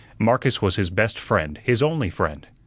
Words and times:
Marcus 0.17 0.63
was 0.63 0.77
his 0.77 0.89
best 0.89 1.19
friend, 1.19 1.59
his 1.61 1.83
only 1.83 2.09
friend. 2.09 2.47